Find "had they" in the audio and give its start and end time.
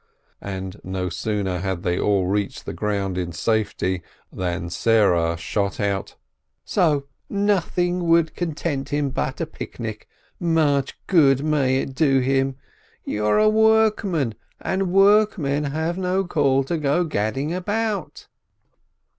1.59-1.99